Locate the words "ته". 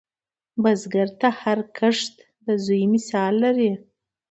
1.19-1.29